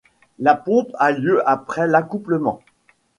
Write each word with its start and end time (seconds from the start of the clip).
La 0.39 0.55
ponte 0.55 0.87
a 0.97 1.11
lieu 1.11 1.47
après 1.47 1.85
l'accouplement. 1.85 2.63